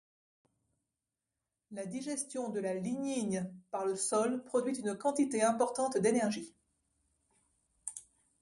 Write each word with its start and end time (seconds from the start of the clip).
La 1.69 1.85
digestion 1.85 2.49
de 2.49 2.59
la 2.59 2.73
lignine 2.73 3.53
par 3.69 3.85
le 3.85 3.95
sol 3.95 4.43
produit 4.45 4.79
une 4.79 4.97
quantité 4.97 5.43
importante 5.43 5.95
d'énergie. 5.99 6.55